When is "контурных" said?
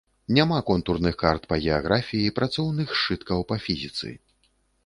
0.69-1.19